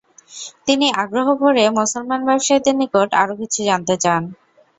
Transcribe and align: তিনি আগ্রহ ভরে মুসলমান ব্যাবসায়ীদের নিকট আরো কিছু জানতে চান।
তিনি 0.67 0.87
আগ্রহ 1.01 1.27
ভরে 1.41 1.63
মুসলমান 1.79 2.21
ব্যাবসায়ীদের 2.27 2.75
নিকট 2.79 3.09
আরো 3.21 3.33
কিছু 3.41 3.59
জানতে 3.69 3.95
চান। 4.03 4.21